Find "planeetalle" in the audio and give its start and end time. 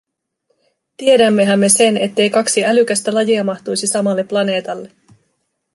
4.23-4.91